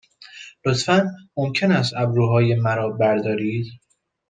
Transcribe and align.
لطفاً 0.65 1.07
ممکن 1.37 1.71
است 1.71 1.93
ابروهای 1.97 2.55
مرا 2.55 2.89
بردارید؟ 2.89 3.65